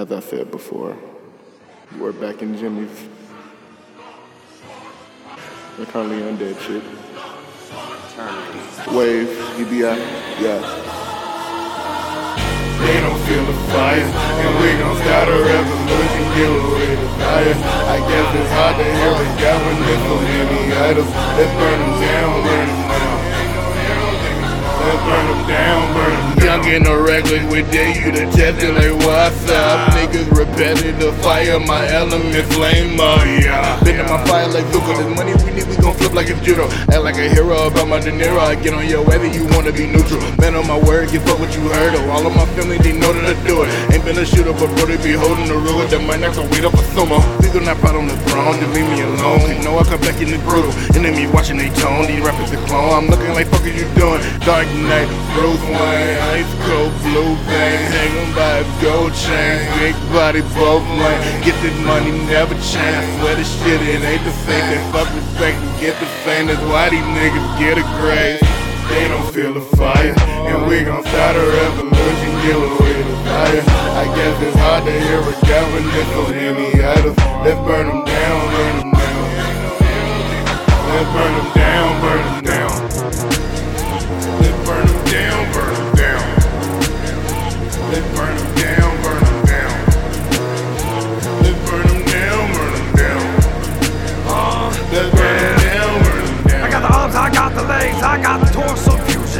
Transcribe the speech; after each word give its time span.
As 0.00 0.10
I 0.10 0.20
said 0.20 0.50
before, 0.50 0.96
we're 1.98 2.12
back 2.12 2.40
in 2.40 2.56
Jimmy's. 2.56 2.88
They're 5.76 5.84
currently 5.92 6.22
undead 6.24 6.56
shit. 6.64 6.82
Wave, 8.96 9.28
EBI, 9.60 10.00
yeah. 10.40 10.60
They 12.80 12.96
don't 13.04 13.20
feel 13.28 13.44
the 13.44 13.52
fire, 13.68 14.00
and 14.00 14.52
we 14.64 14.68
gon' 14.80 14.96
start 15.04 15.28
a 15.28 15.36
revolution, 15.36 16.24
give 16.32 16.48
away 16.48 16.96
the 16.96 17.08
fire. 17.20 17.56
I 17.92 17.98
guess 18.08 18.28
it's 18.40 18.52
hard 18.56 18.76
to 18.80 18.84
hear 18.88 19.12
a 19.12 19.28
guy 19.36 19.56
when 19.66 19.76
there's 19.84 20.02
so 20.08 20.16
many 20.16 20.72
idols. 20.80 21.12
Let's 21.36 21.52
burn 21.60 21.78
them 21.78 22.00
down, 22.00 22.42
burn 22.48 22.69
down. 26.78 26.86
A 26.90 27.02
reckless 27.02 27.42
with 27.50 27.70
day, 27.70 27.98
you 27.98 28.12
the 28.12 28.30
testing 28.30 28.74
like 28.74 28.94
what's 29.06 29.50
up? 29.50 29.90
Niggas 29.94 30.30
repetitive 30.30 31.16
fire, 31.22 31.58
my 31.58 31.86
element 31.90 32.46
flame, 32.52 32.98
oh 32.98 33.22
yeah. 33.24 33.82
Been 33.82 33.98
in 33.98 34.06
my 34.06 34.22
fire 34.26 34.48
like 34.48 34.64
Zuko, 34.70 34.94
this 34.96 35.10
money 35.16 35.34
we 35.44 35.54
need, 35.54 35.66
we 35.66 35.76
gon' 35.76 35.94
flip 35.94 36.14
like 36.14 36.28
it's 36.28 36.40
judo. 36.40 36.66
Act 36.90 37.02
like 37.02 37.16
a 37.16 37.28
hero 37.28 37.66
about 37.66 37.88
my 37.88 37.98
De 37.98 38.10
Niro, 38.10 38.38
I 38.38 38.54
get 38.54 38.74
on 38.74 38.86
your 38.88 39.04
whether 39.04 39.26
you 39.26 39.46
wanna 39.50 39.72
be 39.72 39.86
neutral. 39.86 40.20
Man 40.38 40.54
on 40.54 40.66
my 40.66 40.78
word, 40.78 41.10
give 41.10 41.26
up 41.26 41.38
what 41.38 41.54
you 41.54 41.62
heard 41.74 41.94
of. 41.94 42.08
All 42.08 42.26
of 42.26 42.34
my 42.34 42.46
family, 42.54 42.78
they 42.78 42.92
know 42.92 43.12
that 43.12 43.24
I 43.24 43.34
do 43.46 43.62
it. 43.62 43.70
Ain't 43.92 44.04
been 44.04 44.18
a 44.18 44.24
shooter, 44.24 44.52
but 44.52 44.70
bro, 44.78 44.86
they 44.86 44.98
be 45.02 45.12
holding 45.12 45.46
the 45.46 45.58
ruler. 45.58 45.86
That 45.86 46.02
might 46.06 46.20
knock 46.20 46.34
the 46.34 46.42
weight 46.54 46.64
up 46.64 46.74
a 46.74 46.82
sumo. 46.94 47.18
We 47.42 47.50
gon' 47.50 47.64
not 47.64 47.78
proud 47.78 47.96
on 47.96 48.06
the 48.06 48.16
throne, 48.30 48.58
just 48.58 48.72
leave 48.74 48.86
me 48.86 49.02
alone. 49.02 49.46
You 49.50 49.62
know 49.62 49.78
I 49.78 49.84
come 49.84 50.00
back 50.00 50.22
in 50.22 50.30
the 50.30 50.38
brutal. 50.46 50.70
Enemy 50.94 51.26
watching 51.34 51.58
they 51.58 51.70
tone, 51.78 52.06
these 52.06 52.22
rappers 52.22 52.50
the 52.50 52.58
clone. 52.66 52.94
I'm 52.94 53.06
looking 53.10 53.34
like 53.34 53.46
fuck 53.46 53.66
is 53.66 53.74
you 53.74 53.86
doing? 53.94 54.22
Dark 54.42 54.66
Knight, 54.86 55.10
Bruce 55.34 55.62
Wayne, 55.70 56.18
ice 56.34 56.50
cold, 56.66 56.92
blue 57.02 57.34
vein, 57.48 57.78
hang 57.94 58.12
'em 58.20 58.30
by 58.34 58.64
a 58.64 58.66
gold 58.82 59.12
chain. 59.14 59.58
Big 59.78 59.96
body, 60.12 60.42
both 60.54 60.84
lane. 61.00 61.20
Get 61.46 61.56
this 61.62 61.76
money, 61.90 62.12
never 62.26 62.54
change. 62.72 63.04
Swear 63.18 63.34
this 63.36 63.50
shit, 63.58 63.80
it 63.82 64.02
ain't 64.02 64.24
the 64.24 64.34
same. 64.46 64.66
They 64.70 64.80
fuck 64.92 65.08
respect 65.14 65.56
and 65.64 65.74
get 65.80 65.94
the 66.00 66.08
fame. 66.24 66.46
That's 66.48 66.64
why 66.72 66.90
these 66.90 67.08
niggas 67.18 67.48
get 67.58 67.78
a 67.78 67.86
grade. 67.98 68.40
They 68.90 69.06
don't 69.06 69.28
feel 69.32 69.52
the 69.54 69.66
fire, 69.78 70.14
and 70.50 70.66
we 70.66 70.82
gon' 70.82 71.04
start 71.10 71.36
a 71.36 71.46
revolution, 71.60 72.30
give 72.42 72.60
away 72.70 72.96
the 73.08 73.16
fire. 73.28 73.62
I 74.02 74.04
guess 74.16 74.34
it's 74.46 74.58
hard 74.58 74.84
to 74.84 74.92
hear 75.06 75.20
a 75.20 75.34
guy 75.46 75.62
when 75.72 75.84
there's 75.92 76.10
so 76.16 76.22
many 76.28 76.68
idols. 76.82 77.16
Let's 77.44 77.60
burn 77.66 77.86
them 77.86 78.04
down. 78.04 78.59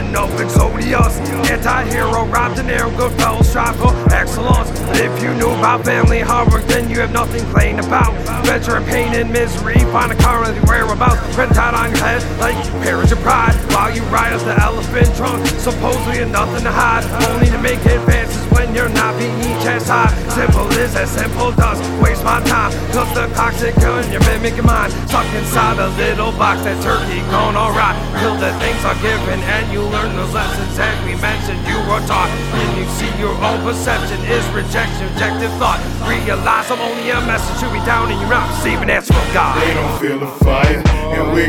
Fusion 0.00 0.16
of 0.16 0.30
Exodius. 0.40 1.18
Anti-hero, 1.50 2.24
Rob 2.26 2.54
De 2.54 2.62
Niro, 2.62 2.90
Goodfellas, 2.96 3.44
strive 3.44 3.76
for 3.76 3.92
excellence. 4.12 4.70
If 4.98 5.22
you 5.22 5.34
knew 5.34 5.50
about 5.50 5.84
family 5.84 6.20
hard 6.20 6.52
work, 6.52 6.64
then 6.64 6.88
you 6.90 7.00
have 7.00 7.12
nothing 7.12 7.44
plain 7.52 7.78
about. 7.78 8.12
Venture 8.44 8.76
in 8.76 8.84
pain 8.84 9.14
and 9.14 9.32
misery, 9.32 9.78
find 9.92 10.12
a 10.12 10.16
car 10.16 10.48
in 10.48 10.56
whereabouts. 10.62 11.36
Red 11.36 11.50
tied 11.50 11.74
on 11.74 11.90
your 11.90 12.04
head 12.04 12.22
like 12.40 12.56
parents 12.82 13.12
of 13.12 13.18
pride. 13.20 13.54
While 13.72 13.94
you 13.94 14.02
ride 14.04 14.32
up 14.32 14.42
the 14.42 14.60
elephant 14.60 15.14
trunk, 15.16 15.46
supposedly 15.58 16.18
you 16.18 16.26
nothing 16.26 16.64
to 16.64 16.72
hide. 16.72 17.04
Only 17.30 17.46
to 17.48 17.58
make 17.58 17.80
advances 17.80 18.49
when 18.60 18.74
you're 18.76 18.92
not 18.92 19.16
being 19.16 19.40
chastised. 19.64 20.12
Simple 20.36 20.68
is 20.76 20.94
as 20.94 21.08
simple 21.10 21.50
does 21.52 21.80
waste 22.04 22.22
my 22.22 22.44
time. 22.44 22.72
Cause 22.92 23.08
the 23.16 23.26
toxic 23.32 23.74
gun 23.76 24.04
you're 24.12 24.24
mimicking 24.28 24.68
mine. 24.68 24.90
Stuck 25.08 25.24
inside 25.32 25.80
a 25.80 25.88
little 25.96 26.32
box, 26.36 26.60
that 26.68 26.76
turkey 26.84 27.24
gone 27.32 27.56
alright. 27.56 27.96
Till 28.20 28.36
the 28.36 28.52
things 28.60 28.84
are 28.84 28.98
given 29.00 29.40
and 29.40 29.64
you 29.72 29.80
learn 29.80 30.12
those 30.14 30.34
lessons 30.36 30.76
that 30.76 30.92
we 31.08 31.16
mentioned 31.16 31.60
you 31.64 31.78
were 31.88 32.04
taught. 32.04 32.28
And 32.52 32.70
you 32.76 32.84
see 33.00 33.08
your 33.16 33.32
own 33.40 33.64
perception 33.64 34.20
is 34.28 34.44
rejection, 34.52 35.08
objective 35.16 35.52
thought. 35.56 35.80
Realize 36.04 36.68
I'm 36.68 36.84
only 36.84 37.08
a 37.10 37.20
message 37.24 37.64
to 37.64 37.68
be 37.72 37.80
down 37.88 38.12
and 38.12 38.20
you're 38.20 38.28
not 38.28 38.44
receiving 38.52 38.90
answer 38.92 39.16
from 39.16 39.28
God. 39.32 39.56
They 39.56 39.72
don't 39.72 39.96
feel 39.96 40.18
the 40.20 40.32
fire, 40.44 40.82
and 41.16 41.32
we 41.32 41.48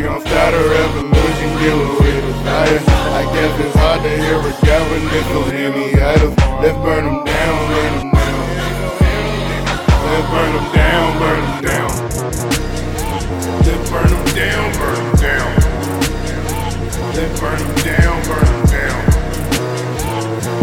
burn 17.40 17.58
them 17.58 17.74
down, 17.84 18.22
burn 18.26 18.66
down. 18.66 19.00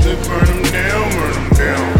Let's 0.03 0.28
burn 0.28 0.63
down, 0.72 1.09
burn 1.18 1.50
down. 1.57 1.94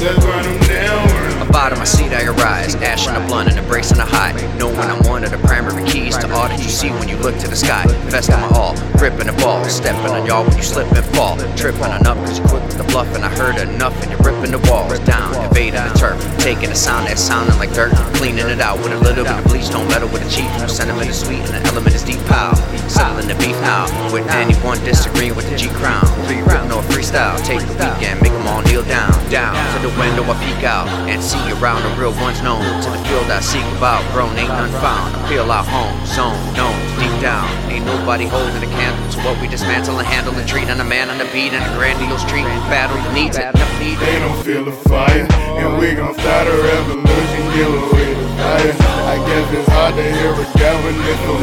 Let's 0.00 0.24
burn 0.24 0.68
down, 0.68 1.08
burn 1.08 1.38
them 1.38 1.72
of 1.72 1.78
my 1.78 1.84
seat 1.84 2.12
I 2.12 2.24
arise, 2.24 2.74
ash 2.76 3.08
in 3.08 3.14
the 3.14 3.20
blunt 3.26 3.48
and 3.48 3.58
embracing 3.58 3.98
the 3.98 4.04
high. 4.04 4.32
Knowing 4.58 4.78
I'm 4.78 5.02
one 5.08 5.24
of 5.24 5.30
the 5.30 5.38
primary 5.38 5.82
keys 5.88 6.16
to 6.18 6.32
all 6.32 6.48
that 6.48 6.58
you 6.58 6.68
see 6.68 6.90
when 6.90 7.08
you 7.08 7.16
look 7.16 7.36
to 7.38 7.48
the 7.48 7.56
sky. 7.56 7.82
Investing 8.04 8.36
my 8.36 8.48
all, 8.54 8.76
gripping 8.98 9.26
the 9.26 9.35
stepping 9.70 10.10
on 10.10 10.26
y'all 10.26 10.44
when 10.44 10.56
you 10.56 10.62
slip 10.62 10.90
and 10.92 11.04
fall. 11.16 11.36
Tripping 11.56 11.82
on 11.82 12.06
up 12.06 12.16
cause 12.18 12.38
you 12.38 12.44
with 12.44 12.76
the 12.76 12.84
bluff 12.84 13.08
and 13.14 13.24
I 13.24 13.28
heard 13.36 13.56
enough 13.56 13.94
and 14.02 14.10
you're 14.10 14.20
ripping 14.20 14.52
the 14.52 14.62
walls 14.70 14.98
down, 15.00 15.34
invading 15.44 15.82
the 15.82 15.94
turf. 15.98 16.18
Taking 16.38 16.70
a 16.70 16.74
sound 16.74 17.08
that's 17.08 17.20
sounding 17.20 17.56
like 17.58 17.72
dirt, 17.72 17.92
cleaning 18.14 18.48
it 18.48 18.60
out 18.60 18.78
with 18.78 18.92
a 18.92 18.98
little 18.98 19.24
bit 19.24 19.32
of 19.32 19.44
bleach. 19.44 19.70
Don't 19.70 19.88
meddle 19.88 20.08
with 20.08 20.22
the 20.22 20.30
chief, 20.30 20.50
no 20.58 20.66
sentiment 20.66 21.08
is 21.10 21.20
sweet 21.20 21.40
and 21.40 21.54
the 21.54 21.62
element 21.68 21.94
is 21.94 22.02
deep 22.04 22.20
pow. 22.26 22.54
Settling 22.88 23.28
the 23.28 23.34
beef 23.34 23.58
now, 23.62 23.86
with 24.12 24.28
anyone 24.30 24.78
disagreeing 24.84 25.34
with 25.34 25.48
the 25.50 25.56
G 25.56 25.68
crown. 25.68 26.06
Three 26.26 26.42
freestyle, 27.06 27.38
take 27.44 27.60
the 27.60 27.74
weekend, 27.74 28.20
make 28.22 28.32
them 28.32 28.46
all 28.46 28.62
kneel 28.62 28.82
down. 28.84 29.12
Down 29.30 29.54
to 29.74 29.88
the 29.88 29.94
window 29.98 30.22
I 30.26 30.34
peek 30.42 30.64
out 30.64 30.88
and 31.08 31.22
see 31.22 31.40
around 31.58 31.82
the 31.82 31.90
real 32.00 32.12
ones 32.22 32.42
known. 32.42 32.62
To 32.82 32.90
the 32.90 32.98
field 33.06 33.30
I 33.30 33.40
seek 33.40 33.64
about, 33.76 34.02
grown 34.12 34.36
ain't 34.38 34.48
none 34.48 34.70
found. 34.82 35.14
I 35.14 35.28
feel 35.28 35.50
our 35.50 35.64
home, 35.64 35.94
zone, 36.06 36.38
known, 36.54 36.74
deep 36.98 37.14
down. 37.20 37.46
Ain't 37.70 37.86
nobody 37.86 38.26
holding 38.26 38.62
a 38.62 38.70
candle 38.78 39.10
to 39.12 39.18
what 39.20 39.40
we 39.40 39.48
dismantle 39.48 39.98
and 39.98 40.06
handle 40.06 40.34
and 40.34 40.48
treat. 40.48 40.68
And 40.68 40.80
a 40.80 40.84
man 40.84 41.10
on 41.10 41.18
the 41.18 41.28
beat 41.32 41.52
and 41.52 41.62
a 41.62 41.72
grandiose 41.78 42.24
treat. 42.24 42.46
Battle 42.70 42.98
needs 43.12 43.36
it, 43.36 43.54
never 43.54 43.78
need 43.78 43.98
They 43.98 44.18
don't 44.18 44.42
feel 44.42 44.64
the 44.64 44.76
fire, 44.90 45.26
and 45.30 45.78
we 45.78 45.94
gon' 45.94 46.14
start 46.14 46.46
a 46.46 46.56
revolution, 46.58 47.42
give 47.54 47.70
away 47.70 48.14
the 48.14 48.26
fire. 48.38 48.74
I 49.06 49.16
guess 49.26 49.46
it's 49.54 49.68
hard 49.70 49.94
to 49.94 50.02
hear 50.02 50.32
a 50.34 50.46
guy 50.58 50.74
when 50.82 50.96
there's 50.98 51.20
so 51.26 51.35